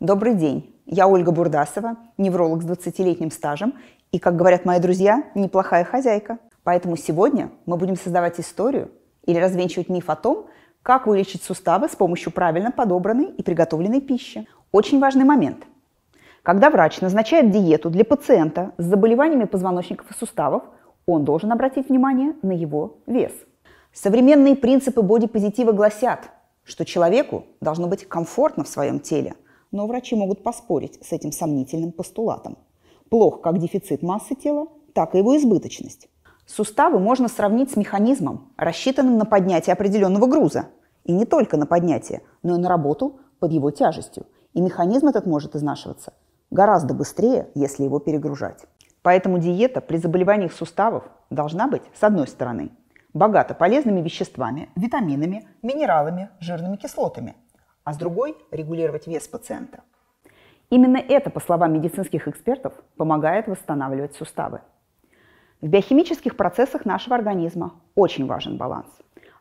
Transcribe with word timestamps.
Добрый 0.00 0.34
день. 0.34 0.72
Я 0.86 1.08
Ольга 1.08 1.32
Бурдасова, 1.32 1.96
невролог 2.18 2.62
с 2.62 2.66
20-летним 2.66 3.32
стажем 3.32 3.74
и, 4.12 4.20
как 4.20 4.36
говорят 4.36 4.64
мои 4.64 4.78
друзья, 4.78 5.24
неплохая 5.34 5.82
хозяйка. 5.82 6.38
Поэтому 6.62 6.96
сегодня 6.96 7.50
мы 7.66 7.76
будем 7.76 7.96
создавать 7.96 8.38
историю 8.38 8.92
или 9.26 9.38
развенчивать 9.38 9.88
миф 9.88 10.08
о 10.08 10.14
том, 10.14 10.46
как 10.84 11.08
вылечить 11.08 11.42
суставы 11.42 11.88
с 11.88 11.96
помощью 11.96 12.30
правильно 12.30 12.70
подобранной 12.70 13.24
и 13.24 13.42
приготовленной 13.42 14.00
пищи. 14.00 14.46
Очень 14.70 15.00
важный 15.00 15.24
момент. 15.24 15.66
Когда 16.44 16.70
врач 16.70 17.00
назначает 17.00 17.50
диету 17.50 17.90
для 17.90 18.04
пациента 18.04 18.74
с 18.78 18.84
заболеваниями 18.84 19.46
позвоночников 19.46 20.08
и 20.12 20.14
суставов, 20.14 20.62
он 21.06 21.24
должен 21.24 21.50
обратить 21.50 21.88
внимание 21.88 22.34
на 22.42 22.52
его 22.52 22.98
вес. 23.08 23.32
Современные 23.92 24.54
принципы 24.54 25.02
бодипозитива 25.02 25.72
гласят, 25.72 26.30
что 26.62 26.84
человеку 26.84 27.46
должно 27.60 27.88
быть 27.88 28.08
комфортно 28.08 28.62
в 28.62 28.68
своем 28.68 29.00
теле, 29.00 29.34
но 29.70 29.86
врачи 29.86 30.16
могут 30.16 30.42
поспорить 30.42 30.98
с 31.04 31.12
этим 31.12 31.32
сомнительным 31.32 31.92
постулатом. 31.92 32.58
Плох 33.10 33.40
как 33.40 33.58
дефицит 33.58 34.02
массы 34.02 34.34
тела, 34.34 34.68
так 34.92 35.14
и 35.14 35.18
его 35.18 35.36
избыточность. 35.36 36.08
Суставы 36.46 36.98
можно 36.98 37.28
сравнить 37.28 37.70
с 37.70 37.76
механизмом, 37.76 38.52
рассчитанным 38.56 39.18
на 39.18 39.24
поднятие 39.24 39.74
определенного 39.74 40.26
груза. 40.26 40.68
И 41.04 41.12
не 41.12 41.24
только 41.24 41.56
на 41.56 41.66
поднятие, 41.66 42.22
но 42.42 42.56
и 42.56 42.60
на 42.60 42.68
работу 42.68 43.20
под 43.38 43.52
его 43.52 43.70
тяжестью. 43.70 44.26
И 44.54 44.60
механизм 44.60 45.08
этот 45.08 45.26
может 45.26 45.54
изнашиваться 45.54 46.12
гораздо 46.50 46.94
быстрее, 46.94 47.48
если 47.54 47.84
его 47.84 47.98
перегружать. 47.98 48.64
Поэтому 49.02 49.38
диета 49.38 49.80
при 49.80 49.96
заболеваниях 49.96 50.52
суставов 50.52 51.04
должна 51.30 51.68
быть, 51.68 51.82
с 51.94 52.02
одной 52.02 52.26
стороны, 52.26 52.70
богата 53.14 53.54
полезными 53.54 54.00
веществами, 54.00 54.70
витаминами, 54.76 55.48
минералами, 55.62 56.30
жирными 56.40 56.76
кислотами, 56.76 57.36
а 57.88 57.94
с 57.94 57.96
другой– 57.96 58.36
регулировать 58.50 59.06
вес 59.06 59.26
пациента. 59.26 59.80
Именно 60.68 60.98
это, 60.98 61.30
по 61.30 61.40
словам 61.40 61.72
медицинских 61.72 62.28
экспертов, 62.28 62.74
помогает 62.98 63.46
восстанавливать 63.46 64.14
суставы. 64.14 64.60
В 65.62 65.68
биохимических 65.68 66.36
процессах 66.36 66.84
нашего 66.84 67.16
организма 67.16 67.80
очень 67.94 68.26
важен 68.26 68.58
баланс. 68.58 68.88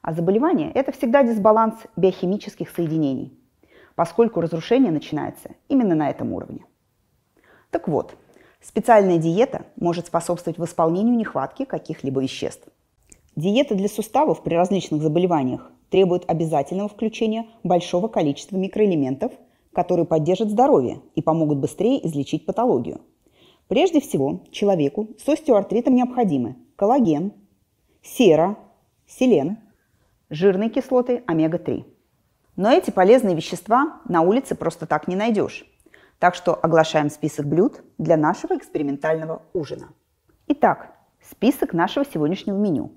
А 0.02 0.14
заболевание– 0.14 0.72
это 0.76 0.94
всегда 0.94 1.24
дисбаланс 1.24 1.76
биохимических 1.98 2.70
соединений, 2.70 3.38
поскольку 3.96 4.40
разрушение 4.40 4.94
начинается 4.94 5.50
именно 5.68 5.94
на 5.94 6.10
этом 6.10 6.32
уровне. 6.32 6.64
Так 7.70 7.90
вот, 7.90 8.16
специальная 8.62 9.18
диета 9.18 9.66
может 9.76 10.08
способствовать 10.08 10.58
восполнению 10.58 11.18
нехватки 11.18 11.66
каких-либо 11.66 12.22
веществ. 12.22 12.66
Диета 13.36 13.76
для 13.76 13.90
суставов 13.90 14.42
при 14.42 14.56
различных 14.56 15.02
заболеваниях 15.02 15.70
требует 15.90 16.30
обязательного 16.30 16.90
включения 16.90 17.48
большого 17.64 18.08
количества 18.08 18.58
микроэлементов, 18.58 19.32
которые 19.74 20.06
поддержат 20.06 20.50
здоровье 20.50 21.02
и 21.16 21.22
помогут 21.22 21.60
быстрее 21.60 22.06
излечить 22.06 22.46
патологию. 22.46 23.02
Прежде 23.68 24.00
всего, 24.00 24.42
человеку 24.52 25.10
с 25.18 25.28
остеоартритом 25.28 25.96
необходимы 25.96 26.56
коллаген, 26.76 27.34
сера, 28.02 28.58
селен, 29.06 29.58
жирные 30.30 30.70
кислоты 30.70 31.24
омега-3. 31.28 31.86
Но 32.56 32.72
эти 32.72 32.92
полезные 32.92 33.36
вещества 33.36 34.02
на 34.06 34.22
улице 34.22 34.56
просто 34.56 34.88
так 34.88 35.08
не 35.08 35.16
найдешь. 35.16 35.66
Так 36.20 36.34
что 36.34 36.56
оглашаем 36.56 37.10
список 37.10 37.46
блюд 37.46 37.84
для 37.98 38.18
нашего 38.18 38.58
экспериментального 38.58 39.44
ужина. 39.54 39.90
Итак, 40.48 40.96
список 41.22 41.74
нашего 41.74 42.06
сегодняшнего 42.06 42.58
меню. 42.58 42.92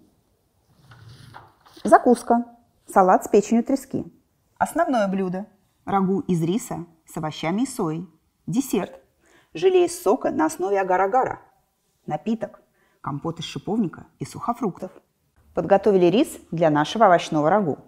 Закуска. 1.85 2.45
Салат 2.93 3.25
с 3.25 3.29
печенью 3.29 3.65
трески. 3.65 4.05
Основное 4.59 5.07
блюдо. 5.09 5.47
Рагу 5.85 6.21
из 6.21 6.43
риса 6.43 6.87
с 7.07 7.17
овощами 7.17 7.63
и 7.63 7.67
соей. 7.67 8.09
Десерт. 8.47 9.01
Желе 9.55 9.87
из 9.87 10.03
сока 10.03 10.31
на 10.31 10.47
основе 10.47 10.81
агар-агара. 10.81 11.41
Напиток. 12.07 12.61
Компот 13.01 13.39
из 13.39 13.45
шиповника 13.45 14.07
и 14.19 14.25
сухофруктов. 14.25 14.91
Подготовили 15.55 16.07
рис 16.07 16.39
для 16.51 16.71
нашего 16.71 17.07
овощного 17.07 17.49
рагу. 17.49 17.79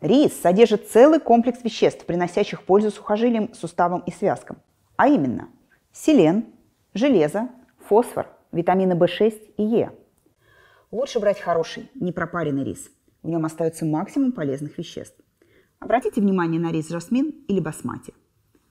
Рис 0.00 0.40
содержит 0.40 0.90
целый 0.90 1.20
комплекс 1.20 1.62
веществ, 1.64 2.06
приносящих 2.06 2.62
пользу 2.62 2.90
сухожилиям, 2.90 3.52
суставам 3.54 4.00
и 4.00 4.12
связкам 4.12 4.58
а 4.96 5.08
именно 5.08 5.48
селен, 5.92 6.46
железо, 6.94 7.48
фосфор, 7.86 8.28
витамины 8.52 8.94
В6 8.94 9.54
и 9.56 9.62
Е. 9.62 9.92
Лучше 10.90 11.20
брать 11.20 11.40
хороший, 11.40 11.90
непропаренный 11.94 12.64
рис. 12.64 12.90
В 13.26 13.28
нем 13.28 13.44
остается 13.44 13.84
максимум 13.84 14.30
полезных 14.30 14.78
веществ. 14.78 15.20
Обратите 15.80 16.20
внимание 16.20 16.60
на 16.60 16.70
рис 16.70 16.88
жасмин 16.88 17.30
или 17.48 17.58
басмати. 17.58 18.14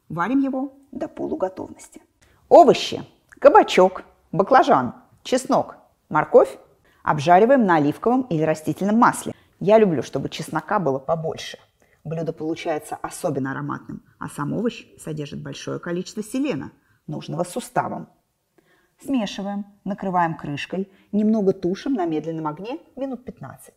Варим 0.08 0.40
его 0.40 0.80
до 0.94 1.10
полуготовности. 1.10 2.02
Овощи. 2.48 3.04
Кабачок, 3.38 4.04
баклажан, 4.32 4.94
чеснок, 5.24 5.76
морковь 6.08 6.58
обжариваем 7.04 7.66
на 7.66 7.76
оливковом 7.76 8.22
или 8.30 8.44
растительном 8.44 8.98
масле. 8.98 9.34
Я 9.60 9.78
люблю, 9.78 10.02
чтобы 10.02 10.30
чеснока 10.30 10.80
было 10.80 11.00
побольше– 11.00 11.58
Блюдо 12.06 12.34
получается 12.34 12.96
особенно 13.02 13.52
ароматным, 13.52 14.04
а 14.20 14.30
сам 14.30 14.54
овощ 14.54 14.86
содержит 15.00 15.42
большое 15.42 15.80
количество 15.80 16.22
селена, 16.22 16.72
нужного 17.08 17.44
суставам. 17.44 18.10
Смешиваем, 19.04 19.66
накрываем 19.84 20.38
крышкой, 20.38 20.88
немного 21.12 21.52
тушим 21.52 21.94
на 21.94 22.06
медленном 22.06 22.46
огне 22.46 22.78
минут 22.96 23.26
15. 23.26 23.74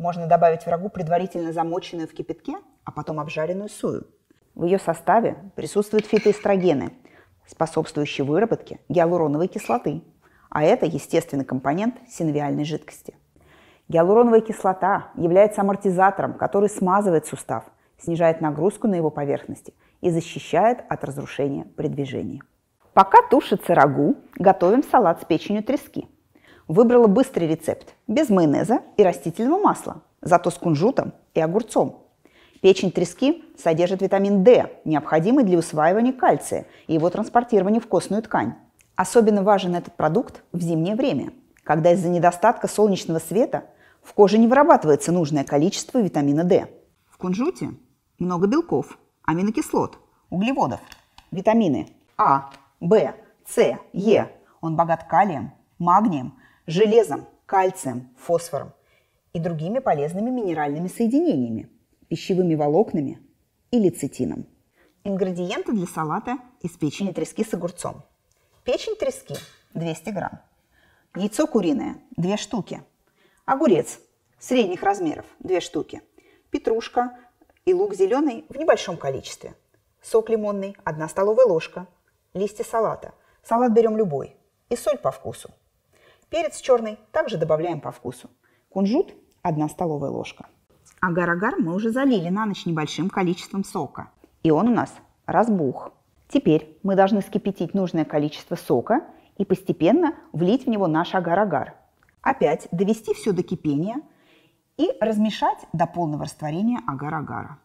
Можно 0.00 0.26
добавить 0.26 0.64
врагу 0.64 0.88
предварительно 0.88 1.52
замоченную 1.52 2.08
в 2.08 2.14
кипятке, 2.14 2.56
а 2.84 2.90
потом 2.90 3.20
обжаренную 3.20 3.68
сою. 3.68 4.06
В 4.54 4.64
ее 4.64 4.78
составе 4.78 5.36
присутствуют 5.56 6.06
фитоэстрогены, 6.06 6.94
способствующие 7.46 8.24
выработке 8.24 8.80
гиалуроновой 8.88 9.46
кислоты, 9.46 10.02
а 10.48 10.62
это 10.62 10.86
естественный 10.86 11.44
компонент 11.44 11.96
синовиальной 12.08 12.64
жидкости. 12.64 13.14
Гиалуроновая 13.88 14.40
кислота 14.40 15.08
является 15.16 15.60
амортизатором, 15.60 16.32
который 16.32 16.70
смазывает 16.70 17.26
сустав, 17.26 17.64
снижает 17.98 18.40
нагрузку 18.40 18.88
на 18.88 18.94
его 18.94 19.10
поверхности 19.10 19.74
и 20.00 20.08
защищает 20.08 20.78
от 20.88 21.04
разрушения 21.04 21.66
при 21.76 21.88
движении. 21.88 22.42
Пока 22.94 23.18
тушится 23.28 23.74
рагу, 23.74 24.16
готовим 24.36 24.82
салат 24.82 25.20
с 25.20 25.26
печенью 25.26 25.62
трески. 25.62 26.08
Выбрала 26.70 27.08
быстрый 27.08 27.48
рецепт, 27.48 27.96
без 28.06 28.28
майонеза 28.28 28.82
и 28.96 29.02
растительного 29.02 29.60
масла, 29.60 30.02
зато 30.22 30.52
с 30.52 30.54
кунжутом 30.54 31.14
и 31.34 31.40
огурцом. 31.40 32.06
Печень 32.62 32.92
трески 32.92 33.42
содержит 33.58 34.02
витамин 34.02 34.44
D, 34.44 34.70
необходимый 34.84 35.42
для 35.42 35.58
усваивания 35.58 36.12
кальция 36.12 36.66
и 36.86 36.94
его 36.94 37.10
транспортирования 37.10 37.80
в 37.80 37.88
костную 37.88 38.22
ткань. 38.22 38.54
Особенно 38.94 39.42
важен 39.42 39.74
этот 39.74 39.96
продукт 39.96 40.44
в 40.52 40.60
зимнее 40.60 40.94
время, 40.94 41.32
когда 41.64 41.90
из-за 41.90 42.08
недостатка 42.08 42.68
солнечного 42.68 43.18
света– 43.18 43.64
в 44.04 44.14
коже 44.14 44.38
не 44.38 44.46
вырабатывается 44.46 45.10
нужное 45.10 45.42
количество 45.42 45.98
витамина 45.98 46.44
D. 46.44 46.68
В 47.10 47.16
кунжуте 47.16 47.74
много 48.20 48.46
белков, 48.46 48.96
аминокислот, 49.24 49.98
углеводов, 50.30 50.78
витамины 51.32 51.88
А, 52.16 52.50
В, 52.78 53.12
С, 53.44 53.76
Е. 53.92 54.30
Он 54.60 54.76
богат 54.76 55.04
калием, 55.04 55.52
магнием, 55.80 56.34
железом, 56.70 57.26
кальцием, 57.46 58.14
фосфором 58.18 58.72
и 59.32 59.38
другими 59.38 59.78
полезными 59.78 60.30
минеральными 60.30 60.88
соединениями, 60.88 61.68
пищевыми 62.08 62.54
волокнами 62.54 63.20
и 63.70 63.78
лецитином. 63.78 64.46
Ингредиенты 65.04 65.72
для 65.72 65.86
салата 65.86 66.38
из 66.60 66.72
печени 66.72 67.12
трески 67.12 67.44
с 67.44 67.54
огурцом. 67.54 68.02
Печень 68.64 68.96
трески 68.96 69.34
200 69.74 70.10
грамм. 70.10 70.40
Яйцо 71.16 71.46
куриное 71.46 71.98
2 72.16 72.36
штуки– 72.36 72.82
Огурец 73.50 73.98
средних 74.38 74.84
размеров, 74.84 75.26
две 75.40 75.60
штуки. 75.60 76.02
Петрушка 76.50 77.18
и 77.64 77.74
лук 77.74 77.94
зеленый 77.94 78.46
в 78.48 78.56
небольшом 78.56 78.96
количестве. 78.96 79.56
Сок 80.00 80.30
лимонный, 80.30 80.76
одна 80.84 81.08
столовая 81.08 81.46
ложка. 81.46 81.88
Листья 82.32 82.62
салата. 82.62 83.12
Салат 83.42 83.72
берем 83.72 83.96
любой. 83.96 84.36
И 84.68 84.76
соль 84.76 84.98
по 84.98 85.10
вкусу. 85.10 85.50
Перец 86.30 86.60
черный 86.60 86.98
также 87.12 87.36
добавляем 87.36 87.80
по 87.80 87.92
вкусу. 87.92 88.30
Кунжут– 88.70 89.14
одна 89.42 89.68
столовая 89.68 90.10
ложка. 90.10 90.46
Агар-агар 91.00 91.56
мы 91.58 91.74
уже 91.74 91.90
залили 91.90 92.28
на 92.28 92.46
ночь 92.46 92.66
небольшим 92.66 93.10
количеством 93.10 93.64
сока. 93.64 94.10
И 94.42 94.50
он 94.50 94.68
у 94.68 94.74
нас 94.74 94.94
разбух. 95.26 95.92
Теперь 96.28 96.78
мы 96.82 96.94
должны 96.94 97.20
скипятить 97.20 97.74
нужное 97.74 98.04
количество 98.04 98.54
сока 98.54 99.02
и 99.36 99.44
постепенно 99.44 100.14
влить 100.32 100.66
в 100.66 100.68
него 100.68 100.86
наш 100.86 101.14
агар-агар– 101.14 101.74
Опять 102.22 102.68
довести 102.70 103.14
все 103.14 103.32
до 103.32 103.42
кипения 103.42 103.96
и 104.76 104.90
размешать 105.00 105.58
до 105.72 105.86
полного 105.86 106.24
растворения 106.24 106.80
агар-агара. 106.86 107.58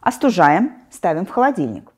Остужаем, 0.00 0.82
ставим 0.90 1.24
в 1.24 1.30
холодильник. 1.30 1.90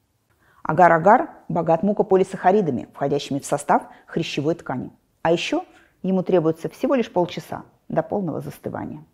Агар-агар 0.62 1.30
богат 1.48 1.82
мукополисахаридами, 1.82 2.88
входящими 2.94 3.40
в 3.40 3.46
состав 3.46 3.88
хрящевой 4.06 4.54
ткани. 4.54 4.92
А 5.22 5.32
еще 5.32 5.64
ему 6.02 6.22
требуется 6.22 6.68
всего 6.68 6.94
лишь 6.94 7.10
полчаса 7.10 7.64
до 7.88 8.02
полного 8.02 8.40
застывания. 8.40 9.04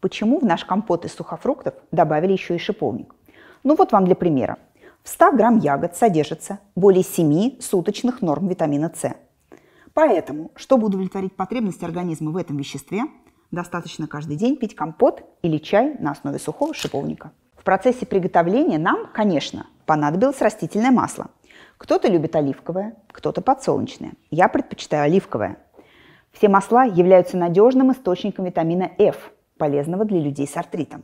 Почему 0.00 0.38
в 0.38 0.44
наш 0.44 0.64
компот 0.64 1.04
из 1.04 1.14
сухофруктов 1.14 1.74
добавили 1.90 2.32
еще 2.32 2.54
и 2.54 2.58
шиповник? 2.58 3.14
Ну 3.64 3.74
вот 3.74 3.92
вам 3.92 4.04
для 4.04 4.14
примера. 4.14 4.58
В 5.02 5.08
В 5.08 5.10
100 5.10 5.32
грамм 5.32 5.58
ягод 5.58 5.96
содержится 5.96 6.58
более 6.76 7.02
7 7.02 7.60
суточных 7.60 8.20
норм 8.20 8.46
витамина 8.46 8.92
С. 8.94 9.14
Поэтому, 9.94 10.50
чтобы 10.54 10.86
удовлетворить 10.86 11.34
потребность 11.34 11.82
организма 11.82 12.30
в 12.30 12.36
этом 12.36 12.58
веществе, 12.58 13.04
достаточно 13.50 14.06
каждый 14.06 14.36
день 14.36 14.56
пить 14.56 14.76
компот 14.76 15.22
или 15.42 15.58
чай 15.58 15.96
на 15.98 16.10
основе 16.10 16.38
сухого 16.38 16.74
шиповника. 16.74 17.32
В 17.56 17.64
процессе 17.64 18.06
приготовления 18.06 18.78
нам, 18.78 19.06
конечно, 19.12 19.66
понадобилось 19.86 20.40
растительное 20.40 20.90
масло. 20.90 21.28
Кто-то 21.78 22.08
любит 22.08 22.36
оливковое, 22.36 22.94
кто-то 23.10 23.40
подсолнечное. 23.40 24.12
Я 24.30 24.48
предпочитаю 24.48 25.04
оливковое. 25.04 25.56
Все 26.38 26.48
масла 26.48 26.84
являются 26.84 27.36
надежным 27.36 27.90
источником 27.90 28.44
витамина 28.44 28.92
F, 28.96 29.32
полезного 29.56 30.04
для 30.04 30.20
людей 30.20 30.46
с 30.46 30.56
артритом. 30.56 31.02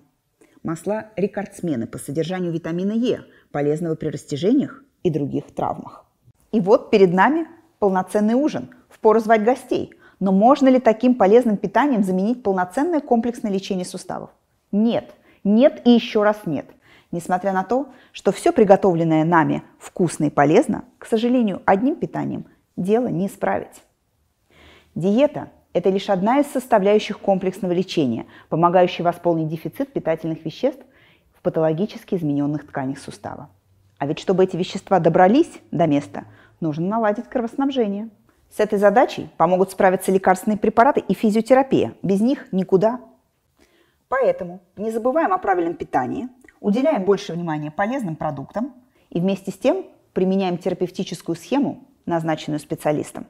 Масла– 0.63 1.07
рекордсмены 1.17 1.89
по 1.89 1.99
содержанию 1.99 2.53
витамина 2.53 2.93
Е, 2.93 3.23
полезного 3.51 3.97
при 3.97 4.11
растяжениях 4.11 4.85
и 5.03 5.11
других 5.11 5.53
травмах. 5.53 6.07
И 6.53 6.61
вот 6.61 6.93
перед 6.93 7.13
нами 7.13 7.49
полноценный 7.81 8.35
ужин. 8.35 8.71
Впору 8.89 9.19
звать 9.19 9.43
гостей. 9.43 9.95
Но 10.21 10.31
можно 10.31 10.69
ли 10.69 10.79
таким 10.79 11.17
полезным 11.17 11.57
питанием 11.57 12.05
заменить 12.05 12.45
полноценное 12.45 13.01
комплексное 13.01 13.51
лечение 13.51 13.85
суставов? 13.85 14.31
Нет. 14.71 15.17
Нет 15.43 15.83
и 15.85 15.91
еще 15.91 16.23
раз 16.23 16.43
нет. 16.47 16.67
Несмотря 17.11 17.53
на 17.53 17.65
то, 17.65 17.89
что 18.13 18.31
все 18.31 18.53
приготовленное 18.53 19.25
нами 19.25 19.65
вкусно 19.81 20.27
и 20.27 20.31
полезно, 20.31 20.85
к 20.99 21.07
сожалению, 21.07 21.61
одним 21.67 21.97
питанием 21.97 22.47
дело 22.77 23.09
не 23.09 23.27
исправить. 23.27 23.83
Диета– 24.95 25.51
это 25.73 25.91
лишь 25.91 26.09
одна 26.09 26.39
из 26.39 26.47
составляющих 26.47 27.19
комплексного 27.19 27.73
лечения, 27.73 28.27
помогающая 28.49 29.05
восполнить 29.05 29.49
дефицит 29.49 29.93
питательных 29.93 30.45
веществ 30.45 30.83
в 31.33 31.43
патологически 31.43 32.15
измененных 32.15 32.67
тканях 32.67 32.99
сустава. 32.99 33.51
А 33.99 34.07
ведь 34.07 34.21
чтобы 34.21 34.45
эти 34.45 34.57
вещества 34.57 35.01
добрались 35.01 35.51
до 35.73 35.89
места, 35.89 36.25
нужно 36.61 36.87
наладить 36.87 37.29
кровоснабжение. 37.29 38.09
С 38.57 38.61
этой 38.61 38.79
задачей 38.79 39.29
помогут 39.37 39.73
справиться 39.73 40.13
лекарственные 40.13 40.59
препараты 40.59 41.01
и 41.01 41.13
физиотерапия. 41.13 41.95
Без 42.03 42.21
них 42.21 42.53
никуда. 42.53 43.01
Поэтому 44.09 44.61
не 44.77 44.93
забываем 44.93 45.33
о 45.33 45.39
правильном 45.39 45.75
питании, 45.75 46.29
уделяем 46.61 47.03
больше 47.05 47.33
внимания 47.33 47.73
полезным 47.73 48.15
продуктам 48.15 48.73
и 49.11 49.19
вместе 49.19 49.51
с 49.51 49.59
тем 49.59 49.87
применяем 50.13 50.57
терапевтическую 50.57 51.35
схему, 51.35 51.83
назначенную 52.07 52.61
специалистом. 52.61 53.27